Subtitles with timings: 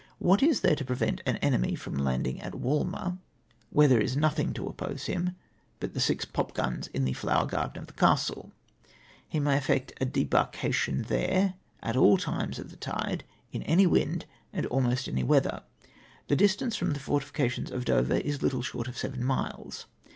[0.19, 3.19] Wliat is there to prevent an enemy from landing at Walmer,
[3.71, 5.35] wliere there is nothing to oppose him
[5.79, 8.51] but the six popgims in the fiowTr garden of the Castle?
[9.29, 11.53] He may effect a debark ation there
[11.83, 15.61] at all times of the tide, in any wind and almost in any weather.
[16.29, 19.85] The distance from the forti fications of Dover is little short of seven miles.